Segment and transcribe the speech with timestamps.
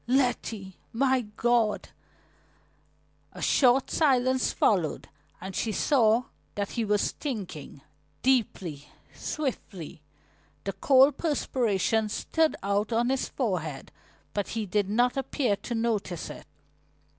[0.07, 0.79] "Letty!
[0.93, 1.89] My God!"
[3.33, 5.07] A short silence followed
[5.39, 6.23] and she saw
[6.55, 7.83] that he was thinking,
[8.23, 10.01] deeply, swiftly.
[10.63, 13.91] The cold perspiration stood out on his forehead
[14.33, 16.47] but he did not appear to notice it.